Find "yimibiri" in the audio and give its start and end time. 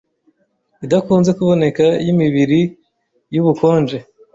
2.05-2.59